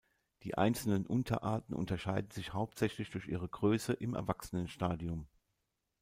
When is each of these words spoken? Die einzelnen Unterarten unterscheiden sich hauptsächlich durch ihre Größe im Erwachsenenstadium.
Die 0.41 0.57
einzelnen 0.57 1.05
Unterarten 1.05 1.75
unterscheiden 1.75 2.31
sich 2.31 2.53
hauptsächlich 2.53 3.11
durch 3.11 3.27
ihre 3.27 3.47
Größe 3.47 3.93
im 3.93 4.15
Erwachsenenstadium. 4.15 5.27